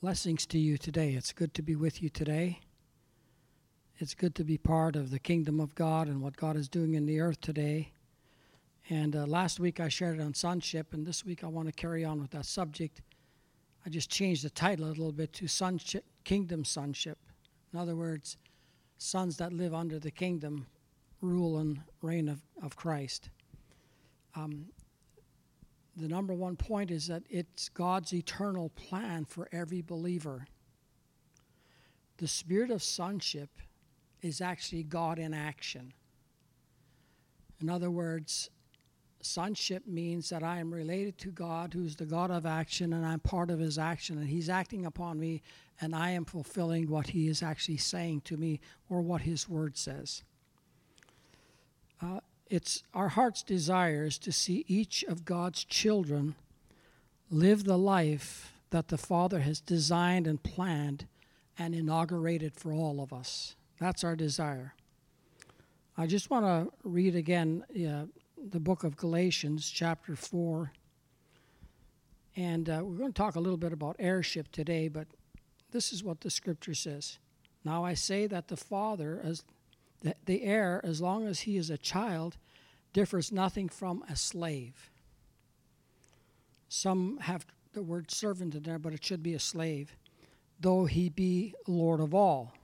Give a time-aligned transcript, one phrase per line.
[0.00, 1.14] Blessings to you today.
[1.14, 2.60] It's good to be with you today.
[3.96, 6.94] It's good to be part of the kingdom of God and what God is doing
[6.94, 7.90] in the earth today.
[8.88, 11.72] And uh, last week I shared it on sonship, and this week I want to
[11.72, 13.02] carry on with that subject.
[13.84, 17.18] I just changed the title a little bit to sonship, Kingdom Sonship.
[17.72, 18.36] In other words,
[18.98, 20.68] sons that live under the kingdom,
[21.20, 23.30] rule and reign of, of Christ.
[24.36, 24.66] Um,
[25.98, 30.46] the number one point is that it's God's eternal plan for every believer.
[32.18, 33.50] The spirit of sonship
[34.22, 35.92] is actually God in action.
[37.60, 38.50] In other words,
[39.20, 43.20] sonship means that I am related to God, who's the God of action, and I'm
[43.20, 45.42] part of his action, and he's acting upon me,
[45.80, 49.76] and I am fulfilling what he is actually saying to me or what his word
[49.76, 50.22] says.
[52.00, 52.20] Uh,
[52.50, 56.34] it's our heart's desire is to see each of God's children
[57.30, 61.06] live the life that the Father has designed and planned
[61.58, 63.54] and inaugurated for all of us.
[63.78, 64.74] That's our desire.
[65.96, 68.04] I just want to read again uh,
[68.50, 70.72] the book of Galatians, chapter 4.
[72.36, 75.08] And uh, we're going to talk a little bit about heirship today, but
[75.72, 77.18] this is what the scripture says.
[77.64, 79.42] Now I say that the Father, as
[80.00, 82.36] the, the heir, as long as he is a child,
[82.98, 84.90] differs nothing from a slave.
[86.68, 89.94] Some have the word servant in there, but it should be a slave,
[90.58, 92.54] though he be Lord of all,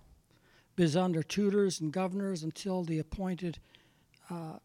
[0.77, 3.61] is under tutors and governors until the appointed
[4.29, 4.59] uh,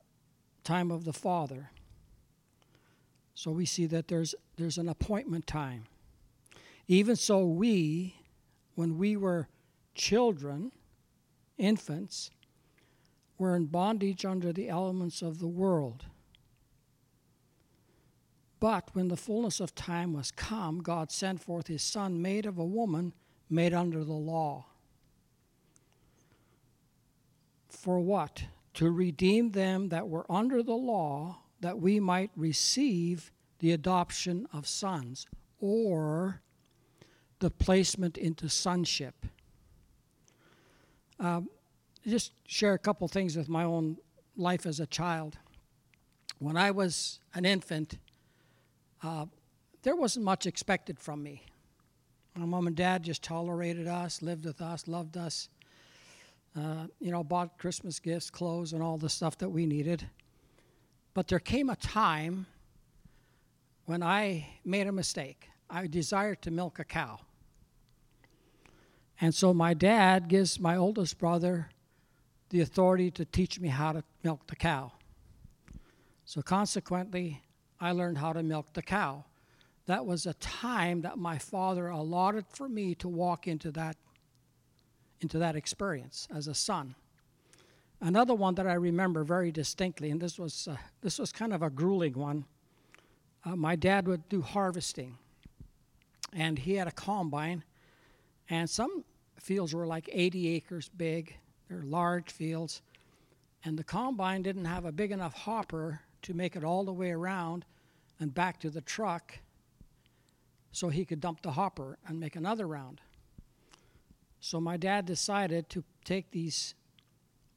[0.63, 1.69] time of the Father.
[3.35, 5.85] So we see that there's, there's an appointment time.
[6.87, 8.15] Even so, we,
[8.73, 9.47] when we were
[9.93, 10.71] children,
[11.59, 12.31] infants,
[13.39, 16.05] were in bondage under the elements of the world.
[18.59, 22.57] But when the fullness of time was come, God sent forth his Son, made of
[22.57, 23.13] a woman,
[23.49, 24.65] made under the law.
[27.69, 28.43] For what?
[28.75, 34.67] To redeem them that were under the law, that we might receive the adoption of
[34.67, 35.25] sons,
[35.59, 36.41] or
[37.39, 39.25] the placement into sonship.
[41.19, 41.49] Um,
[42.07, 43.97] just share a couple things with my own
[44.35, 45.37] life as a child.
[46.39, 47.97] When I was an infant,
[49.03, 49.25] uh,
[49.83, 51.43] there wasn't much expected from me.
[52.35, 55.49] My mom and dad just tolerated us, lived with us, loved us.
[56.57, 60.07] Uh, you know, bought Christmas gifts, clothes, and all the stuff that we needed.
[61.13, 62.47] But there came a time
[63.85, 65.49] when I made a mistake.
[65.69, 67.19] I desired to milk a cow.
[69.21, 71.69] And so my dad gives my oldest brother
[72.49, 74.91] the authority to teach me how to milk the cow.
[76.25, 77.41] So consequently,
[77.79, 79.25] I learned how to milk the cow.
[79.85, 83.97] That was a time that my father allotted for me to walk into that
[85.21, 86.95] into that experience as a son.
[87.99, 91.61] Another one that I remember very distinctly, and this was uh, this was kind of
[91.61, 92.45] a grueling one.
[93.43, 95.17] Uh, my dad would do harvesting,
[96.31, 97.63] and he had a combine,
[98.49, 99.03] and some
[99.39, 101.35] fields were like 80 acres big,
[101.69, 102.81] they're large fields.
[103.63, 107.11] And the combine didn't have a big enough hopper to make it all the way
[107.11, 107.65] around
[108.19, 109.39] and back to the truck
[110.71, 113.01] so he could dump the hopper and make another round.
[114.39, 116.73] So my dad decided to take these,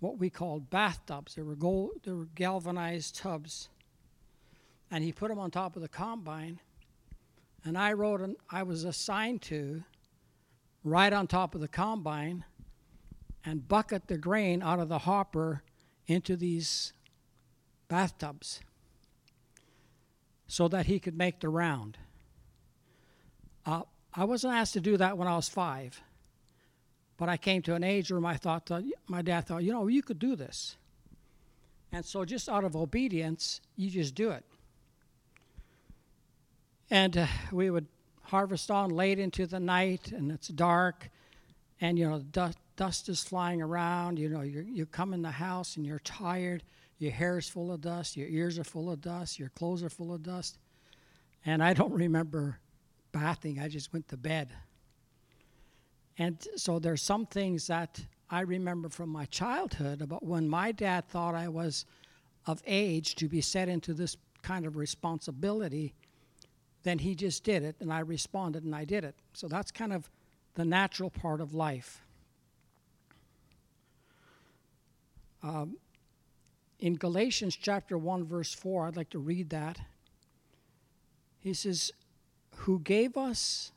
[0.01, 1.35] what we called bathtubs.
[1.35, 3.69] They were, gold, they were galvanized tubs.
[4.91, 6.61] And he put them on top of the combine.
[7.65, 9.85] And I wrote, an, I was assigned to,
[10.83, 12.45] right on top of the combine,
[13.45, 15.63] and bucket the grain out of the hopper
[16.07, 16.93] into these
[17.89, 18.61] bathtubs
[20.47, 21.99] so that he could make the round.
[23.65, 23.83] Uh,
[24.15, 26.01] I wasn't asked to do that when I was five,
[27.17, 28.71] but I came to an age where my thought,
[29.07, 30.77] my dad thought, you know, you could do this,
[31.93, 34.45] and so just out of obedience, you just do it.
[36.91, 37.87] And uh, we would
[38.25, 41.11] harvest on late into the night, and it's dark,
[41.81, 44.19] and you know, dust, dust is flying around.
[44.19, 46.63] You know, you you come in the house and you're tired.
[46.99, 48.17] Your hair is full of dust.
[48.17, 49.39] Your ears are full of dust.
[49.39, 50.59] Your clothes are full of dust.
[51.45, 52.59] And I don't remember
[53.11, 53.59] bathing.
[53.59, 54.51] I just went to bed.
[56.19, 61.09] And so there's some things that I remember from my childhood about when my dad
[61.09, 61.85] thought I was
[62.47, 65.95] of age to be set into this kind of responsibility,
[66.83, 69.15] then he just did it, and I responded and I did it.
[69.33, 70.11] So that's kind of
[70.55, 72.03] the natural part of life.
[75.43, 75.77] Um,
[76.79, 79.81] in Galatians chapter 1, verse 4, I'd like to read that.
[81.41, 81.93] He says,
[82.57, 83.73] Who gave us,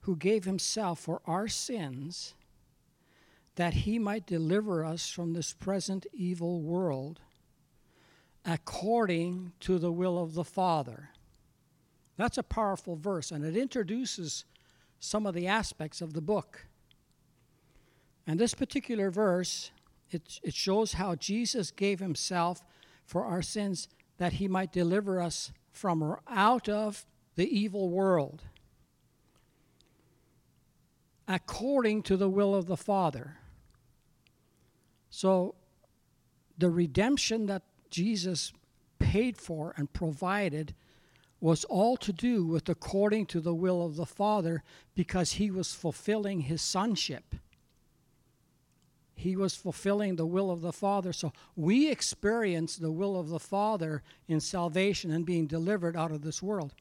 [0.00, 2.34] who gave himself for our sins
[3.58, 7.18] that he might deliver us from this present evil world
[8.44, 11.10] according to the will of the Father.
[12.16, 14.44] That's a powerful verse, and it introduces
[15.00, 16.66] some of the aspects of the book.
[18.28, 19.72] And this particular verse,
[20.10, 22.64] it, it shows how Jesus gave himself
[23.04, 23.88] for our sins
[24.18, 27.06] that he might deliver us from or out of
[27.36, 28.42] the evil world
[31.28, 33.36] according to the will of the Father.
[35.10, 35.54] So,
[36.56, 38.52] the redemption that Jesus
[38.98, 40.74] paid for and provided
[41.40, 44.64] was all to do with according to the will of the Father
[44.94, 47.34] because he was fulfilling his sonship.
[49.18, 51.12] He was fulfilling the will of the Father.
[51.12, 56.22] So we experience the will of the Father in salvation and being delivered out of
[56.22, 56.72] this world.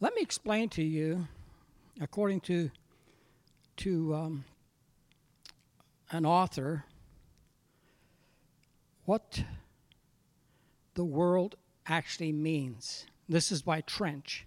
[0.00, 1.28] Let me explain to you,
[2.00, 2.72] according to,
[3.76, 4.44] to um,
[6.10, 6.86] an author,
[9.04, 9.44] what
[10.94, 11.54] the world
[11.86, 13.06] actually means.
[13.28, 14.44] This is by Trench.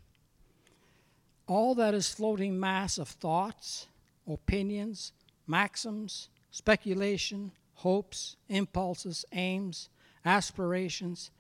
[1.48, 3.88] All that is floating mass of thoughts,
[4.28, 5.14] opinions,
[5.48, 9.90] maxims, speculation, hopes, impulses, aims,
[10.26, 11.32] aspirations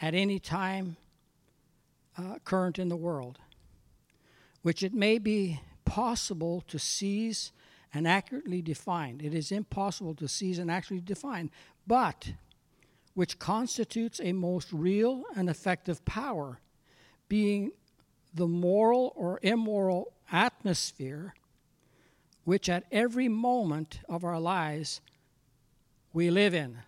[0.00, 0.96] at any time
[2.18, 3.38] uh, current in the world,
[4.62, 7.52] which it may be possible to seize
[7.92, 9.20] and accurately define.
[9.22, 11.50] It is impossible to seize and accurately define,
[11.86, 12.32] but
[13.14, 16.58] which constitutes a most real and effective power,
[17.28, 17.70] being
[18.34, 21.34] the moral or immoral atmosphere
[22.44, 25.00] which at every moment of our lives
[26.12, 26.78] we live in.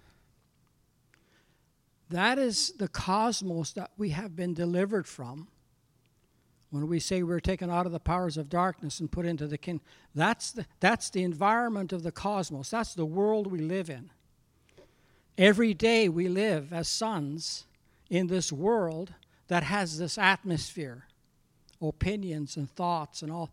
[2.10, 5.48] That is the cosmos that we have been delivered from.
[6.70, 9.58] When we say we're taken out of the powers of darkness and put into the
[9.58, 12.70] kingdom, that's the, that's the environment of the cosmos.
[12.70, 14.10] That's the world we live in.
[15.38, 17.66] Every day we live as sons
[18.10, 19.14] in this world
[19.48, 21.04] that has this atmosphere,
[21.80, 23.50] opinions and thoughts and all.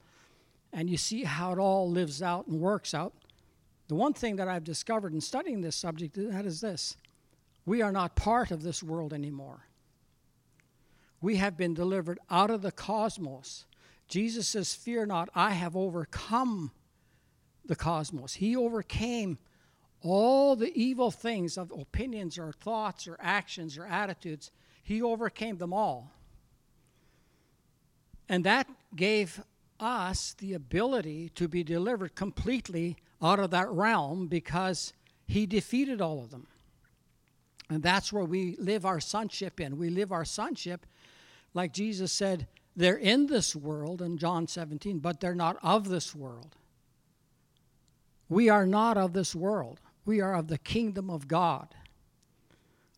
[0.73, 3.13] And you see how it all lives out and works out.
[3.87, 6.97] The one thing that I've discovered in studying this subject that is this
[7.65, 9.67] we are not part of this world anymore.
[11.21, 13.65] We have been delivered out of the cosmos.
[14.09, 16.71] Jesus says, Fear not, I have overcome
[17.65, 18.33] the cosmos.
[18.33, 19.37] He overcame
[20.01, 24.51] all the evil things of opinions or thoughts or actions or attitudes,
[24.83, 26.11] he overcame them all.
[28.27, 29.41] And that gave
[29.79, 34.93] us the ability to be delivered completely out of that realm because
[35.27, 36.47] he defeated all of them.
[37.69, 39.77] And that's where we live our sonship in.
[39.77, 40.85] We live our sonship,
[41.53, 46.15] like Jesus said, they're in this world in John 17, but they're not of this
[46.15, 46.55] world.
[48.29, 49.79] We are not of this world.
[50.05, 51.75] We are of the kingdom of God.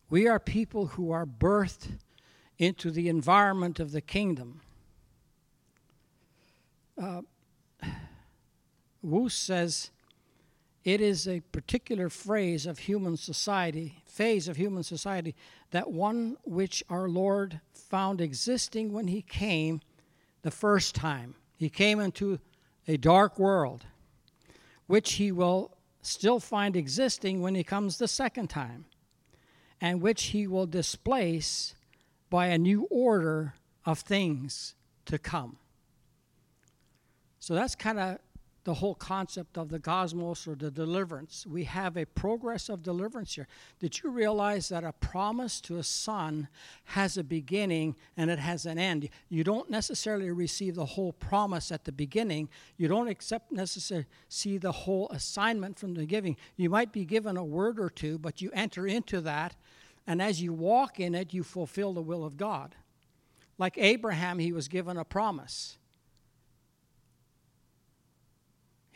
[0.08, 1.98] We are people who are birthed
[2.58, 4.60] into the environment of the kingdom.
[7.00, 7.22] Uh,
[9.04, 9.90] Wuest says
[10.84, 15.34] it is a particular phrase of human society, phase of human society,
[15.70, 19.80] that one which our Lord found existing when he came
[20.42, 21.34] the first time.
[21.56, 22.38] He came into
[22.88, 23.84] a dark world,
[24.86, 28.86] which he will still find existing when he comes the second time,
[29.80, 31.74] and which he will displace
[32.30, 33.54] by a new order
[33.84, 35.58] of things to come.
[37.46, 38.18] So that's kind of
[38.64, 41.46] the whole concept of the cosmos or the deliverance.
[41.46, 43.46] We have a progress of deliverance here.
[43.78, 46.48] Did you realize that a promise to a son
[46.86, 49.10] has a beginning and it has an end?
[49.28, 52.48] You don't necessarily receive the whole promise at the beginning.
[52.78, 56.36] You don't accept necessarily see the whole assignment from the giving.
[56.56, 59.54] You might be given a word or two, but you enter into that,
[60.04, 62.74] and as you walk in it, you fulfill the will of God.
[63.56, 65.78] Like Abraham, he was given a promise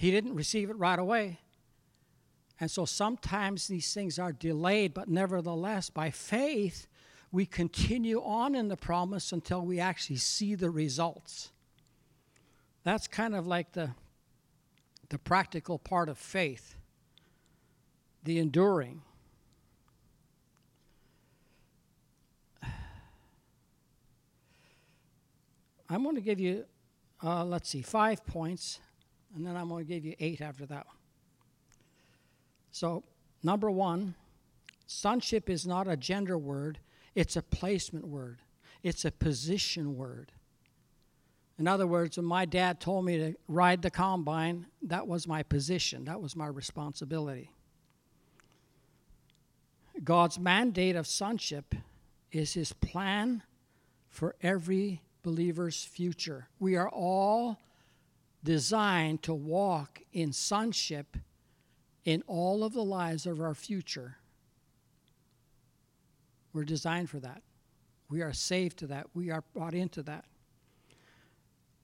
[0.00, 1.40] He didn't receive it right away.
[2.58, 6.86] And so sometimes these things are delayed, but nevertheless, by faith,
[7.30, 11.52] we continue on in the promise until we actually see the results.
[12.82, 13.90] That's kind of like the,
[15.10, 16.76] the practical part of faith,
[18.24, 19.02] the enduring.
[25.90, 26.64] I'm going to give you,
[27.22, 28.80] uh, let's see, five points
[29.34, 30.86] and then I'm going to give you eight after that.
[32.72, 33.04] So,
[33.42, 34.14] number one,
[34.86, 36.78] sonship is not a gender word,
[37.14, 38.38] it's a placement word,
[38.82, 40.32] it's a position word.
[41.58, 45.42] In other words, when my dad told me to ride the combine, that was my
[45.42, 47.50] position, that was my responsibility.
[50.02, 51.74] God's mandate of sonship
[52.32, 53.42] is his plan
[54.08, 56.48] for every believer's future.
[56.58, 57.58] We are all
[58.42, 61.16] designed to walk in sonship
[62.04, 64.16] in all of the lives of our future.
[66.52, 67.42] We're designed for that.
[68.08, 69.06] We are saved to that.
[69.14, 70.24] We are brought into that.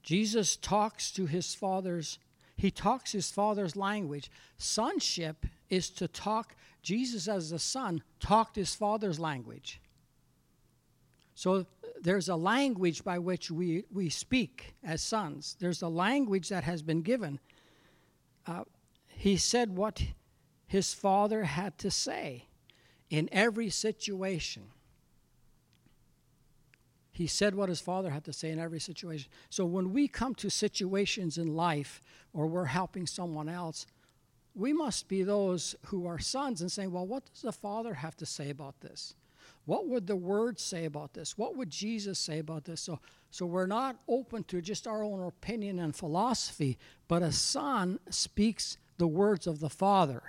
[0.03, 2.19] Jesus talks to his father's
[2.59, 4.31] he talks his father's language.
[4.57, 9.79] Sonship is to talk Jesus as the son talked his father's language.
[11.35, 11.67] So
[12.01, 15.55] there's a language by which we, we speak as sons.
[15.59, 17.39] There's a language that has been given.
[18.45, 18.63] Uh,
[19.07, 20.01] he said what
[20.67, 22.45] his father had to say
[23.09, 24.63] in every situation.
[27.11, 29.31] He said what his father had to say in every situation.
[29.49, 31.99] So when we come to situations in life
[32.31, 33.87] or we're helping someone else,
[34.53, 38.15] we must be those who are sons and saying, Well, what does the father have
[38.17, 39.15] to say about this?
[39.67, 41.37] What would the word say about this?
[41.37, 42.79] What would Jesus say about this?
[42.79, 42.99] So,
[43.31, 46.77] so we're not open to just our own opinion and philosophy,
[47.09, 50.23] but a son speaks the words of the father.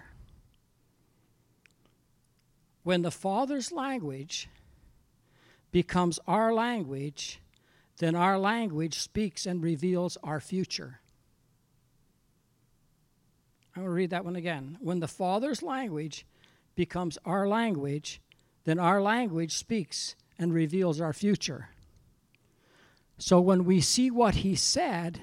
[2.83, 4.49] When the father's language
[5.71, 7.41] becomes our language,
[7.99, 10.99] then our language speaks and reveals our future.
[13.77, 14.79] I'm going to read that one again.
[14.81, 16.27] When the Father's language
[16.75, 18.21] becomes our language,
[18.69, 21.71] then our language speaks and reveals our future.
[23.17, 25.23] So when we see what he said,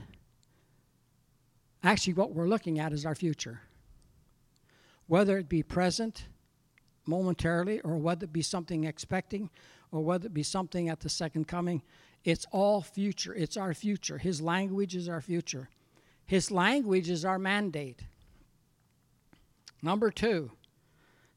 [1.84, 3.62] actually what we're looking at is our future.
[5.06, 6.26] Whether it be present
[7.06, 9.52] momentarily, or whether it be something expecting,
[9.92, 11.84] or whether it be something at the second coming,
[12.24, 13.36] it's all future.
[13.36, 14.18] It's our future.
[14.18, 15.70] His language is our future.
[16.26, 18.02] His language is our mandate.
[19.84, 20.50] Number two,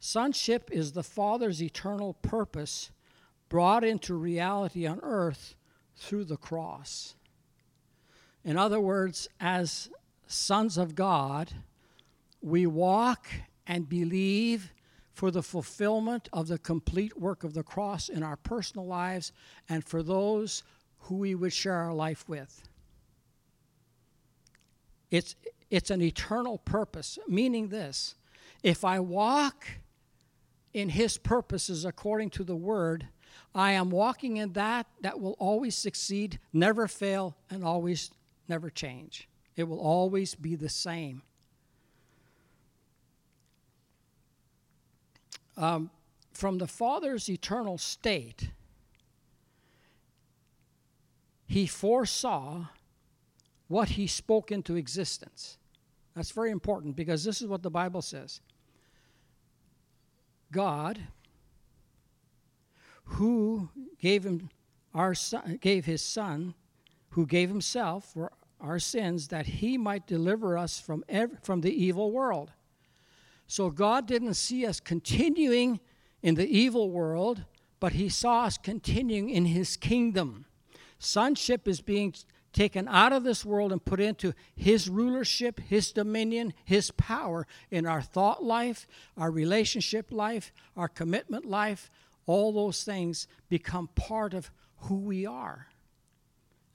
[0.01, 2.91] Sonship is the Father's eternal purpose
[3.49, 5.55] brought into reality on earth
[5.97, 7.15] through the cross.
[8.45, 9.91] In other words, as
[10.27, 11.53] sons of God,
[12.41, 13.27] we walk
[13.67, 14.73] and believe
[15.13, 19.33] for the fulfillment of the complete work of the cross in our personal lives
[19.69, 20.63] and for those
[21.01, 22.69] who we would share our life with.
[25.11, 25.35] It's,
[25.71, 28.15] it's an eternal purpose, meaning this
[28.63, 29.67] if I walk
[30.79, 33.09] in His purposes according to the Word,
[33.55, 38.11] I am walking in that that will always succeed, never fail, and always
[38.49, 39.29] never change.
[39.57, 41.23] It will always be the same.
[45.57, 45.91] Um,
[46.33, 48.51] from the Father's eternal state,
[51.47, 52.67] He foresaw
[53.67, 55.59] what He spoke into existence.
[56.15, 58.41] That's very important because this is what the Bible says.
[60.53, 60.99] God,
[63.05, 63.69] who
[64.01, 64.51] gave him
[64.95, 66.55] our son, gave his son,
[67.11, 71.73] who gave himself for our sins, that he might deliver us from every, from the
[71.73, 72.53] evil world.
[73.47, 75.81] So God didn't see us continuing
[76.23, 77.45] in the evil world,
[77.81, 80.47] but he saw us continuing in his kingdom.
[80.99, 82.15] Sonship is being
[82.53, 87.87] taken out of this world and put into His rulership, His dominion, His power in
[87.87, 88.87] our thought life,
[89.17, 91.91] our relationship life, our commitment life.
[92.27, 94.51] All those things become part of
[94.83, 95.69] who we are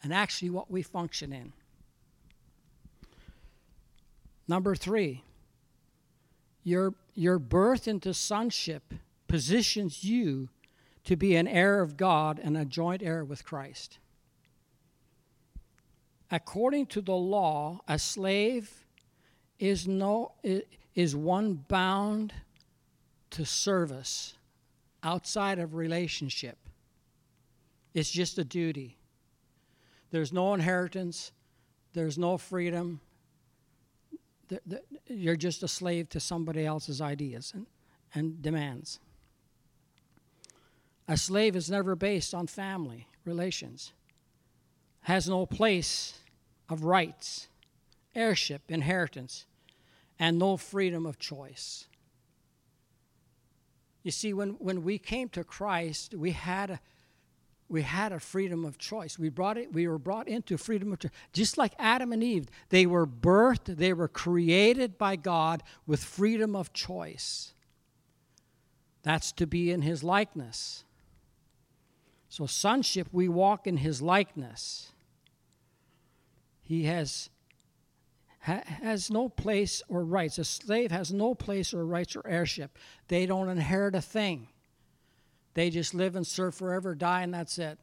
[0.02, 1.54] and actually what we function in.
[4.48, 5.24] Number three,
[6.64, 8.94] your, your birth into sonship
[9.28, 10.50] positions you
[11.06, 14.00] to be an heir of God and a joint heir with Christ
[16.34, 18.86] according to the law, a slave
[19.60, 20.32] is no
[20.96, 22.34] is one bound
[23.30, 24.34] to service
[25.04, 26.58] outside of relationship.
[27.94, 28.98] It's just a duty.
[30.10, 31.32] There's no inheritance.
[31.94, 33.00] There's no freedom.
[35.08, 37.68] You're just a slave to somebody else's ideas and,
[38.16, 39.00] and demands.
[41.08, 43.94] A slave is never based on family relations,
[45.02, 46.20] has no place
[46.70, 47.48] of rights,
[48.16, 49.46] heirship, inheritance,
[50.20, 51.86] and no freedom of choice.
[54.04, 56.80] You see, when, when we came to Christ, we had a
[57.70, 59.18] we had a freedom of choice.
[59.18, 61.12] We brought it, we were brought into freedom of choice.
[61.32, 66.56] Just like Adam and Eve, they were birthed, they were created by God with freedom
[66.56, 67.54] of choice.
[69.02, 70.84] That's to be in his likeness.
[72.30, 74.93] So, sonship, we walk in his likeness.
[76.74, 77.30] He has
[78.42, 80.40] ha- has no place or rights.
[80.40, 82.78] A slave has no place or rights or heirship.
[83.08, 84.48] They don't inherit a thing.
[85.54, 87.78] They just live and serve forever, die, and that's it.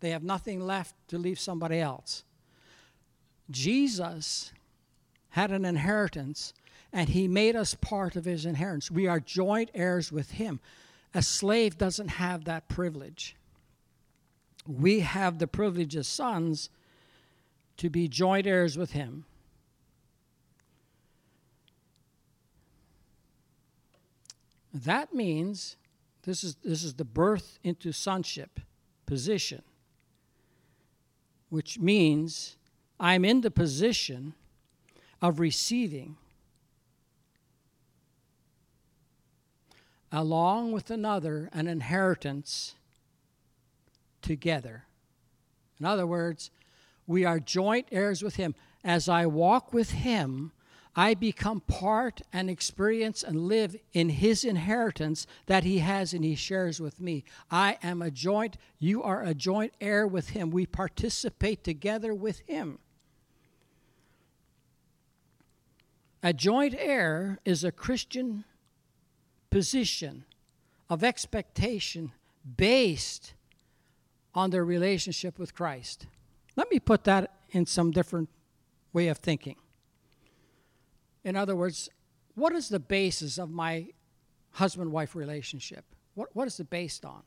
[0.00, 2.24] They have nothing left to leave somebody else.
[3.48, 4.52] Jesus
[5.30, 6.52] had an inheritance,
[6.92, 8.90] and he made us part of his inheritance.
[8.90, 10.58] We are joint heirs with him.
[11.14, 13.36] A slave doesn't have that privilege.
[14.66, 16.70] We have the privilege as sons
[17.76, 19.24] to be joint heirs with him.
[24.72, 25.76] That means
[26.22, 28.60] this is, this is the birth into sonship
[29.06, 29.62] position,
[31.48, 32.56] which means
[32.98, 34.34] I'm in the position
[35.22, 36.16] of receiving,
[40.10, 42.74] along with another, an inheritance
[44.22, 44.84] together.
[45.78, 46.50] In other words,
[47.06, 48.54] we are joint heirs with Him.
[48.82, 50.52] As I walk with Him,
[50.96, 56.34] I become part and experience and live in His inheritance that He has and He
[56.34, 57.24] shares with me.
[57.50, 60.50] I am a joint, you are a joint heir with Him.
[60.50, 62.78] We participate together with Him.
[66.22, 68.44] A joint heir is a Christian
[69.50, 70.24] position
[70.88, 72.12] of expectation
[72.56, 73.34] based
[74.34, 76.06] on their relationship with Christ.
[76.56, 78.28] Let me put that in some different
[78.92, 79.56] way of thinking.
[81.24, 81.88] In other words,
[82.34, 83.88] what is the basis of my
[84.52, 85.84] husband wife relationship?
[86.14, 87.22] What, what is it based on?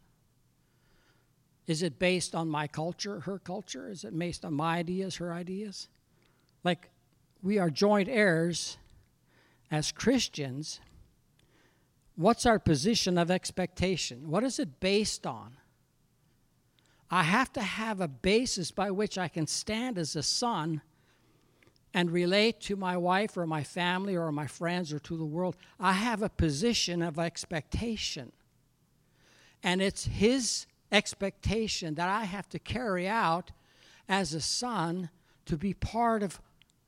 [1.66, 3.90] Is it based on my culture, her culture?
[3.90, 5.90] Is it based on my ideas, her ideas?
[6.64, 6.90] Like,
[7.44, 8.78] we are joint heirs
[9.70, 10.80] as Christians.
[12.16, 14.30] What's our position of expectation?
[14.30, 15.58] What is it based on?
[17.10, 20.82] I have to have a basis by which I can stand as a son
[21.94, 25.56] and relate to my wife or my family or my friends or to the world,
[25.80, 28.34] I have a position of expectation.
[29.64, 33.52] And it's his expectation that I have to carry out
[34.08, 35.10] as a son
[35.46, 36.42] to be part of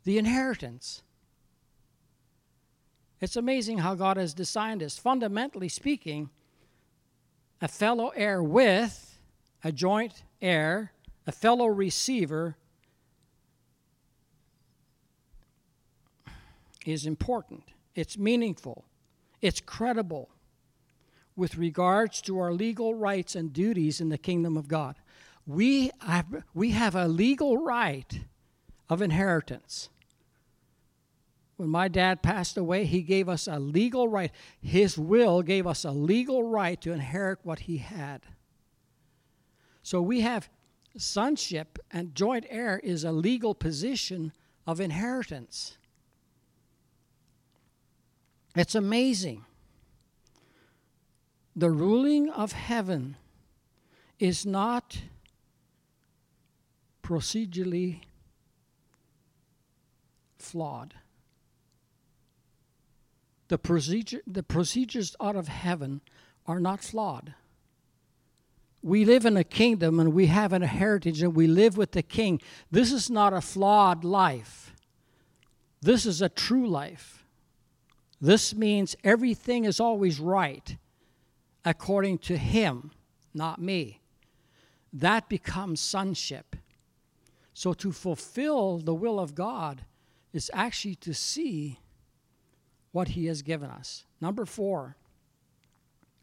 [0.04, 1.02] the inheritance.
[3.22, 4.98] It's amazing how God has designed us.
[4.98, 6.30] Fundamentally speaking,
[7.62, 9.09] a fellow heir with
[9.64, 10.94] a joint heir,
[11.28, 12.56] a fellow receiver
[16.86, 17.64] is important,
[17.96, 18.86] it's meaningful,
[19.42, 20.30] it's credible
[21.36, 24.96] with regards to our legal rights and duties in the kingdom of God.
[25.48, 28.20] We have, we have a legal right
[28.90, 29.90] of inheritance.
[31.58, 34.32] When my dad passed away, he gave us a legal right.
[34.62, 38.22] His will gave us a legal right to inherit what he had.
[39.84, 40.50] So we have
[40.98, 44.32] sonship and joint heir is a legal position
[44.68, 45.78] of inheritance.
[48.56, 49.46] It's amazing.
[51.56, 53.18] The ruling of heaven
[54.20, 55.02] is not
[57.04, 58.02] procedurally
[60.38, 60.94] flawed.
[63.48, 66.02] The, procedure, the procedures out of heaven
[66.46, 67.34] are not flawed.
[68.82, 72.02] We live in a kingdom and we have a heritage and we live with the
[72.02, 72.42] king.
[72.72, 74.74] This is not a flawed life.
[75.82, 77.26] This is a true life.
[78.22, 80.78] This means everything is always right
[81.66, 82.92] according to Him,
[83.34, 84.02] not me.
[84.92, 86.56] That becomes sonship.
[87.54, 89.86] So to fulfill the will of God
[90.34, 91.80] is actually to see
[92.92, 94.06] what He has given us.
[94.22, 94.96] Number four,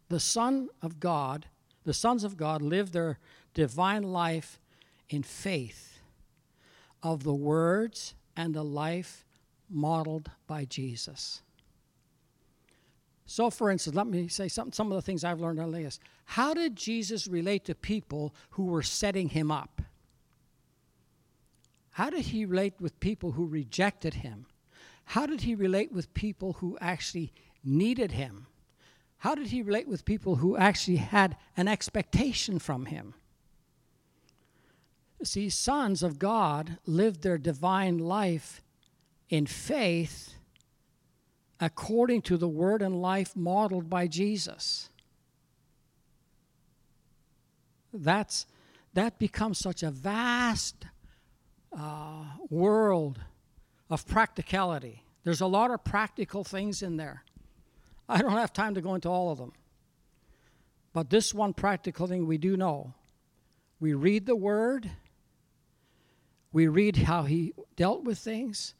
[0.08, 1.46] the Son of God,
[1.86, 3.18] the sons of God live their
[3.54, 4.60] divine life
[5.08, 6.00] in faith
[7.00, 9.24] of the words and the life
[9.70, 11.42] modeled by Jesus.
[13.24, 16.00] So, for instance, let me say some, some of the things I've learned on this.
[16.24, 19.80] How did Jesus relate to people who were setting him up?
[21.92, 24.46] How did he relate with people who rejected him?
[25.04, 27.32] How did he relate with people who actually
[27.64, 28.48] needed him?
[29.18, 33.14] How did he relate with people who actually had an expectation from him?
[35.22, 38.62] See, sons of God lived their divine life
[39.28, 40.34] in faith
[41.58, 44.90] according to the word and life modeled by Jesus.
[47.92, 48.46] That's,
[48.92, 50.86] that becomes such a vast
[51.76, 53.18] uh, world
[53.88, 55.02] of practicality.
[55.24, 57.24] There's a lot of practical things in there.
[58.08, 59.52] I don't have time to go into all of them.
[60.92, 62.94] But this one practical thing we do know
[63.78, 64.90] we read the word,
[66.56, 68.74] We read how he dealt with things.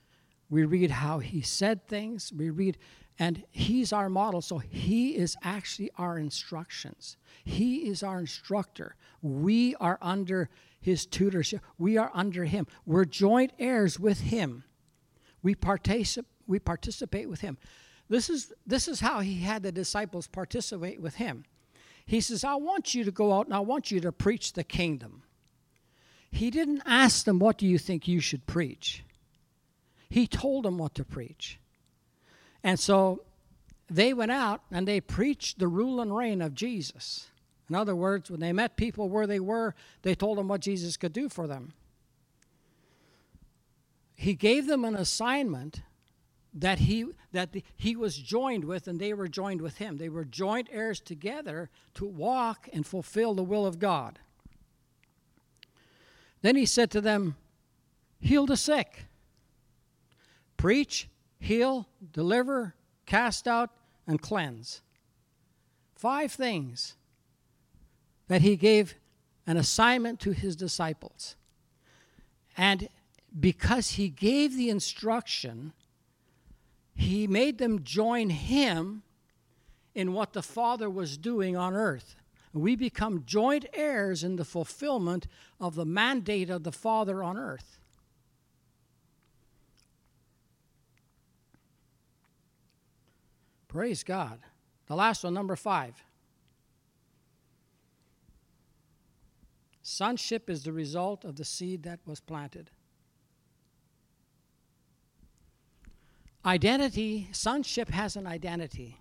[0.49, 2.33] We read how he said things.
[2.33, 2.79] We read,
[3.19, 4.41] and he's our model.
[4.41, 7.19] So he is actually our instructions.
[7.45, 8.97] He is our instructor.
[9.21, 10.49] We are under
[10.81, 11.61] his tutorship.
[11.77, 12.67] We are under him.
[12.87, 14.65] We're joint heirs with him.
[15.43, 17.59] We participate, we participate with him.
[18.09, 21.45] This is, this is how he had the disciples participate with him.
[22.05, 24.63] He says, I want you to go out and I want you to preach the
[24.63, 25.23] kingdom.
[26.31, 29.03] He didn't ask them, What do you think you should preach?
[30.09, 31.59] He told them what to preach.
[32.63, 33.25] And so
[33.89, 37.29] they went out and they preached the rule and reign of Jesus.
[37.69, 40.97] In other words, when they met people where they were, they told them what Jesus
[40.97, 41.73] could do for them.
[44.15, 45.83] He gave them an assignment
[46.57, 49.99] that he that the, he was joined with and they were joined with him.
[49.99, 54.19] They were joint heirs together to walk and fulfill the will of god.
[56.43, 57.37] Then he said to them
[58.19, 59.05] heal the sick.
[60.57, 63.71] Preach heal deliver cast out
[64.07, 64.81] and cleanse.
[65.95, 66.95] Five things
[68.29, 68.95] that he gave
[69.47, 71.37] an assignment to his disciples.
[72.57, 72.89] And
[73.39, 75.73] because he gave the instruction
[76.97, 79.03] he made them join him
[79.95, 82.17] in what the Father was doing on earth.
[82.53, 85.27] We become joint heirs in the fulfillment
[85.61, 87.79] of the mandate of the Father on earth.
[93.69, 94.41] Praise God.
[94.87, 96.03] The last one, number five.
[99.83, 102.71] Sonship is the result of the seed that was planted.
[106.47, 109.01] Identity, sonship has an identity.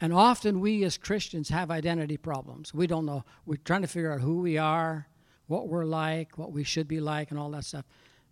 [0.00, 2.72] And often we as Christians have identity problems.
[2.72, 3.24] We don't know.
[3.44, 5.08] We're trying to figure out who we are,
[5.48, 7.86] what we're like, what we should be like, and all that stuff.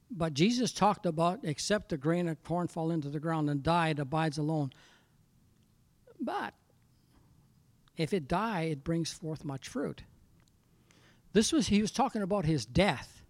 [0.08, 3.88] But Jesus talked about, except the grain of corn fall into the ground and die,
[3.88, 4.72] it abides alone.
[6.20, 6.54] But
[7.96, 10.04] if it die, it brings forth much fruit.
[11.32, 13.22] This was, he was talking about his death.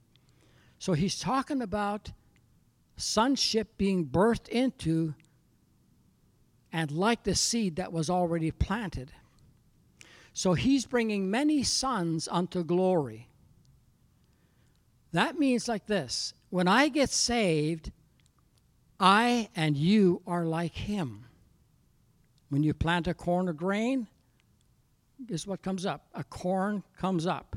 [0.79, 2.11] So he's talking about
[3.03, 5.15] sonship being birthed into
[6.73, 9.13] and like the seed that was already planted.
[10.33, 13.29] So he's bringing many sons unto glory.
[15.13, 17.93] That means like this when I get saved,
[18.99, 21.27] I and you are like him.
[22.49, 24.07] When you plant a corn or grain,
[25.27, 26.07] guess what comes up?
[26.15, 27.57] A corn comes up.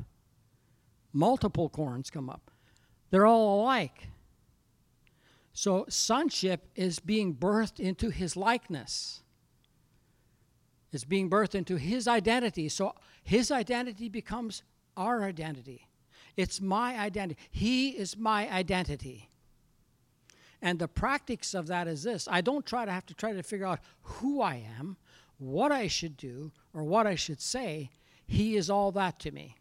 [1.12, 2.50] Multiple corns come up.
[3.10, 4.08] They're all alike.
[5.56, 9.22] So, sonship is being birthed into his likeness.
[10.92, 12.68] It's being birthed into his identity.
[12.68, 14.62] So, his identity becomes
[14.98, 15.88] our identity.
[16.36, 17.40] It's my identity.
[17.50, 19.30] He is my identity.
[20.60, 23.42] And the practice of that is this I don't try to have to try to
[23.42, 24.98] figure out who I am,
[25.38, 27.88] what I should do, or what I should say.
[28.26, 29.56] He is all that to me.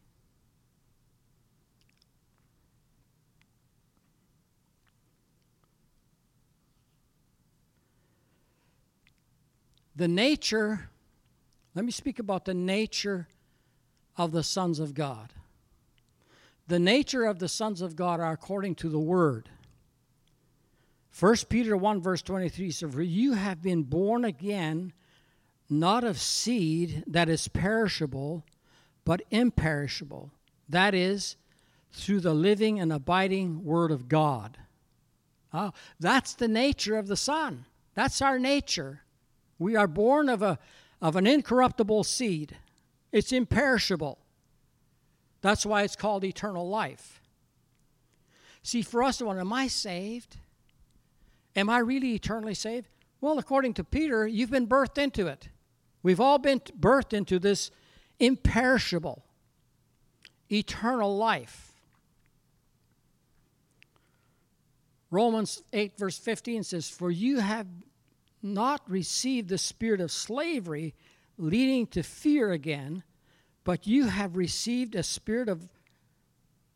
[9.95, 10.89] The nature,
[11.73, 13.27] let me speak about the nature
[14.17, 15.33] of the sons of God.
[16.67, 19.49] The nature of the sons of God are according to the word.
[21.17, 24.91] 1 Peter 1, verse 23 says, you have been born again,
[25.69, 28.43] not of seed that is perishable,
[29.05, 30.31] but imperishable.
[30.67, 31.37] That is,
[31.93, 34.57] through the living and abiding word of God.
[35.53, 37.65] Oh, that's the nature of the Son.
[37.93, 39.03] That's our nature.
[39.57, 40.59] We are born of, a,
[41.01, 42.57] of an incorruptible seed,
[43.11, 44.19] it's imperishable.
[45.41, 47.21] That's why it's called eternal life.
[48.63, 50.37] See, for us to wonder, am I saved?
[51.55, 52.87] Am I really eternally saved?
[53.21, 55.49] Well, according to Peter, you've been birthed into it.
[56.01, 57.69] We've all been birthed into this
[58.19, 59.23] imperishable,
[60.51, 61.73] eternal life.
[65.11, 67.67] Romans 8, verse 15 says, For you have
[68.45, 70.93] not received the spirit of slavery
[71.37, 73.03] leading to fear again,
[73.63, 75.67] but you have received a spirit of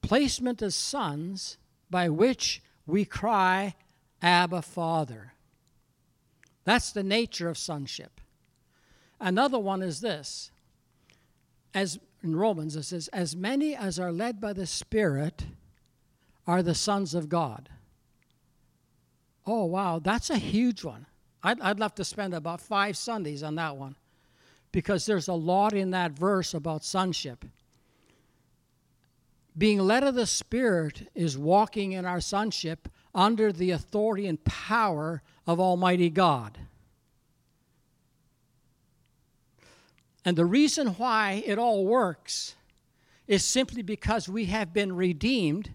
[0.01, 1.57] placement as sons
[1.89, 3.75] by which we cry,
[4.21, 5.33] Abba, Father.
[6.65, 8.19] That's the nature of sonship.
[9.19, 10.51] Another one is this.
[11.73, 15.45] As in Romans, it says, As many as are led by the Spirit
[16.47, 17.69] are the sons of God.
[19.45, 21.05] Oh, wow, that's a huge one.
[21.43, 23.95] I'd, I'd love to spend about five Sundays on that one
[24.71, 27.45] because there's a lot in that verse about sonship.
[29.57, 35.21] Being led of the Spirit is walking in our sonship under the authority and power
[35.47, 36.59] of Almighty God.
[40.23, 42.55] And the reason why it all works
[43.27, 45.71] is simply because we have been redeemed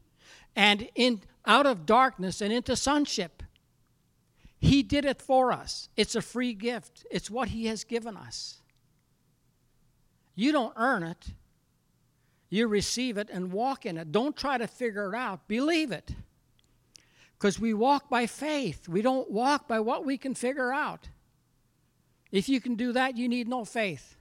[0.55, 3.43] and in out of darkness and into sonship.
[4.65, 5.91] He did it for us.
[5.95, 7.05] It's a free gift.
[7.11, 8.63] It's what he has given us.
[10.35, 11.27] You don't earn it.
[12.49, 14.11] You receive it and walk in it.
[14.11, 15.47] Don't try to figure it out.
[15.49, 16.15] Believe it.
[17.39, 18.89] Because we walk by faith.
[18.89, 21.09] We don't walk by what we can figure out.
[22.33, 24.17] If you can do that, you need no faith.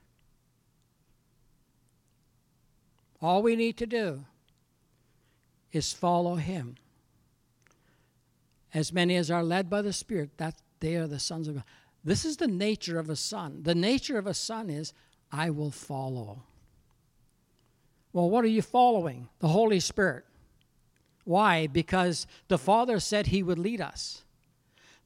[3.21, 4.25] All we need to do
[5.71, 6.75] is follow Him.
[8.73, 11.63] As many as are led by the Spirit, that they are the sons of God.
[12.03, 13.61] This is the nature of a son.
[13.63, 14.93] The nature of a son is,
[15.31, 16.43] I will follow.
[18.11, 19.29] Well, what are you following?
[19.39, 20.25] The Holy Spirit.
[21.23, 21.67] Why?
[21.67, 24.23] Because the Father said He would lead us.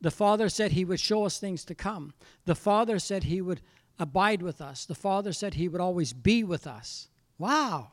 [0.01, 2.13] The Father said He would show us things to come.
[2.45, 3.61] The Father said He would
[3.99, 4.85] abide with us.
[4.85, 7.07] The Father said He would always be with us.
[7.37, 7.91] Wow.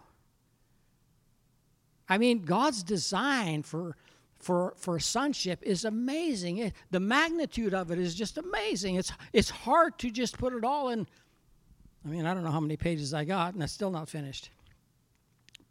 [2.08, 3.96] I mean, God's design for
[4.44, 6.58] for, for sonship is amazing.
[6.58, 8.96] It, the magnitude of it is just amazing.
[8.96, 11.06] It's, it's hard to just put it all in.
[12.04, 14.50] I mean, I don't know how many pages I got, and it's still not finished.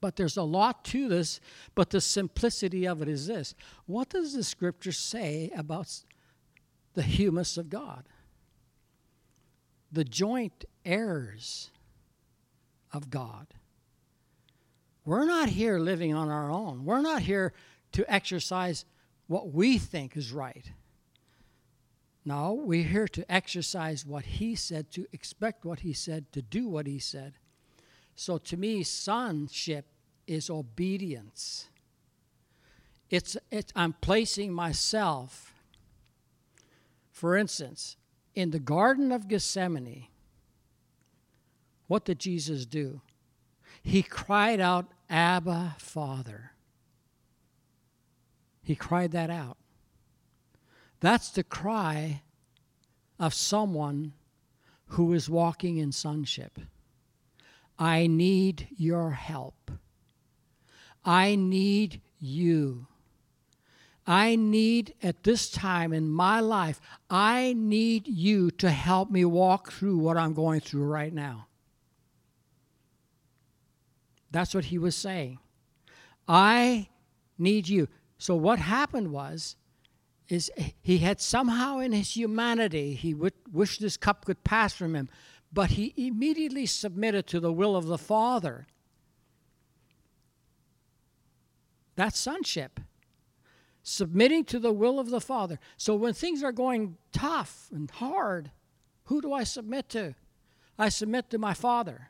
[0.01, 1.39] But there's a lot to this,
[1.75, 3.53] but the simplicity of it is this.
[3.85, 5.87] What does the scripture say about
[6.95, 8.05] the humus of God?
[9.91, 11.69] The joint heirs
[12.91, 13.47] of God.
[15.05, 16.85] We're not here living on our own.
[16.85, 17.53] We're not here
[17.93, 18.85] to exercise
[19.27, 20.71] what we think is right.
[22.25, 26.67] No, we're here to exercise what he said, to expect what he said, to do
[26.67, 27.33] what he said.
[28.15, 29.85] So to me, sonship
[30.25, 31.67] is obedience.
[33.09, 35.53] It's, it's I'm placing myself,
[37.11, 37.97] for instance,
[38.33, 40.07] in the Garden of Gethsemane.
[41.87, 43.01] What did Jesus do?
[43.83, 46.52] He cried out, Abba, Father.
[48.63, 49.57] He cried that out.
[51.01, 52.21] That's the cry
[53.19, 54.13] of someone
[54.87, 56.59] who is walking in sonship.
[57.77, 59.71] I need your help.
[61.03, 62.87] I need you.
[64.05, 69.71] I need, at this time in my life, I need you to help me walk
[69.71, 71.47] through what I'm going through right now.
[74.31, 75.39] That's what he was saying.
[76.27, 76.89] I
[77.37, 77.87] need you.
[78.23, 79.57] So what happened was
[80.29, 80.49] is
[80.81, 85.09] he had somehow in his humanity he would wish this cup could pass from him,
[85.51, 88.65] but he immediately submitted to the will of the Father.
[91.97, 92.79] That's sonship.
[93.81, 95.59] Submitting to the will of the Father.
[95.75, 98.51] So when things are going tough and hard,
[99.07, 100.15] who do I submit to?
[100.79, 102.07] I submit to my Father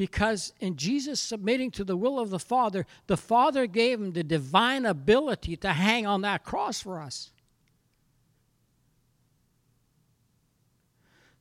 [0.00, 4.24] because in Jesus submitting to the will of the Father, the Father gave him the
[4.24, 7.32] divine ability to hang on that cross for us.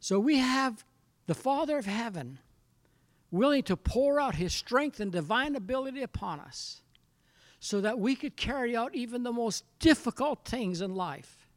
[0.02, 0.84] So we have
[1.26, 2.39] the Father of heaven
[3.32, 6.82] willing to pour out his strength and divine ability upon us
[7.62, 11.48] so that we could carry out even the most difficult things in life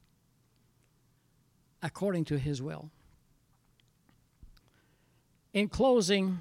[1.83, 2.91] according to his will.
[5.53, 6.39] In closing,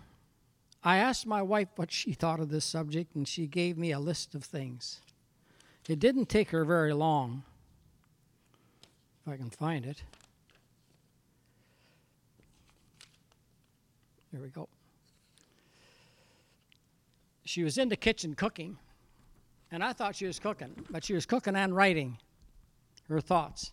[0.83, 3.99] I asked my wife what she thought of this subject, and she gave me a
[3.99, 4.99] list of things.
[5.87, 7.43] It didn't take her very long,
[9.25, 10.03] if I can find it.
[14.31, 14.69] There we go.
[17.45, 18.77] She was in the kitchen cooking,
[19.71, 22.17] and I thought she was cooking, but she was cooking and writing
[23.07, 23.71] her thoughts.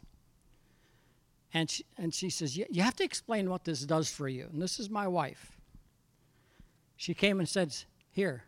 [1.55, 4.49] And she, and she says, You have to explain what this does for you.
[4.53, 5.58] And this is my wife
[6.99, 7.75] she came and said,
[8.11, 8.43] Here.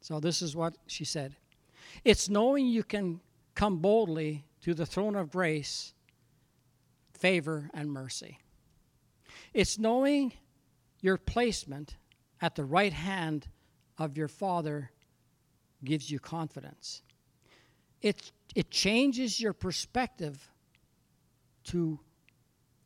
[0.00, 1.34] So this is what she said
[2.04, 3.20] It's knowing you can
[3.56, 5.94] come boldly to the throne of grace,
[7.12, 8.38] favor, and mercy.
[9.52, 10.34] It's knowing
[11.00, 11.96] your placement
[12.40, 13.48] at the right hand
[13.98, 14.90] of your Father
[15.82, 17.02] gives you confidence.
[18.02, 20.50] It, it changes your perspective
[21.64, 21.98] to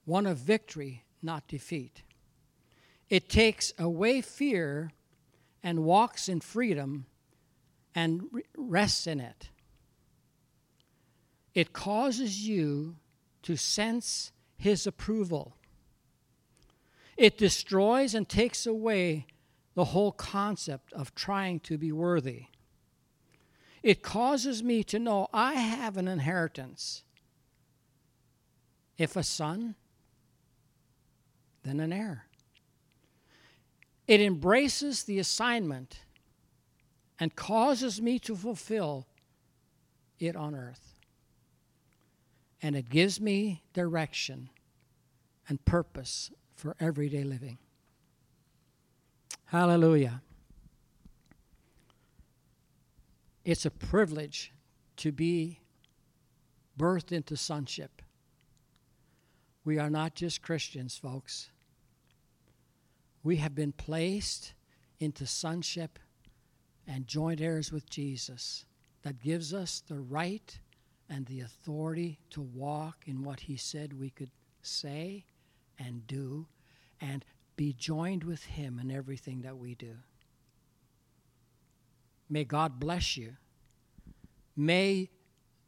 [0.05, 2.03] one of victory, not defeat.
[3.09, 4.93] It takes away fear
[5.63, 7.07] and walks in freedom
[7.95, 9.49] and rests in it.
[11.55, 12.97] It causes you
[13.43, 15.57] to sense His approval.
[17.17, 19.27] It destroys and takes away
[19.75, 22.47] the whole concept of trying to be worthy.
[23.83, 27.03] It causes me to know I have an inheritance.
[28.97, 29.77] If a son,
[31.63, 32.28] then an heir.
[34.09, 36.01] It embraces the assignment
[37.21, 39.07] and causes me to fulfill
[40.19, 40.99] it on earth.
[42.63, 44.49] And it gives me direction
[45.49, 47.59] and purpose for everyday living.
[49.45, 50.23] Hallelujah.
[53.45, 54.53] It's a privilege
[54.97, 55.61] to be
[56.79, 58.03] birthed into sonship.
[59.65, 61.51] We are not just Christians, folks.
[63.23, 64.55] We have been placed
[65.01, 65.99] into sonship
[66.87, 68.65] and joint heirs with Jesus.
[69.03, 70.59] That gives us the right
[71.09, 74.31] and the authority to walk in what He said we could
[74.63, 75.25] say
[75.79, 76.47] and do
[77.01, 77.25] and
[77.57, 79.97] be joined with Him in everything that we do.
[82.29, 83.37] May God bless you.
[84.57, 85.11] May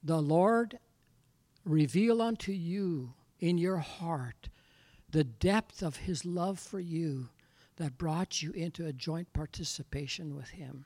[0.03, 0.79] the Lord
[1.65, 4.49] reveal unto you in your heart
[5.11, 7.29] the depth of His love for you
[7.81, 10.85] that brought you into a joint participation with Him.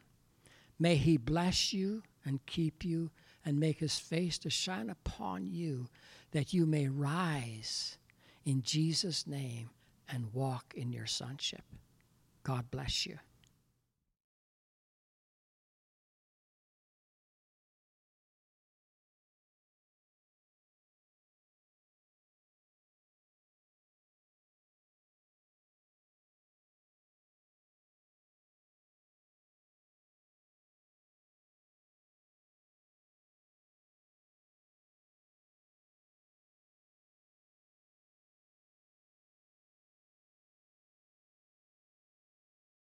[0.79, 3.11] May He bless you and keep you
[3.45, 5.89] and make His face to shine upon you
[6.31, 7.99] that you may rise
[8.45, 9.71] in Jesus' name
[10.09, 11.65] and walk in your sonship.
[12.45, 13.19] God bless you.